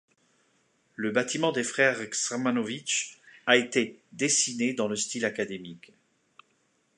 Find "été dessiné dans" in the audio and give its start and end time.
3.55-4.87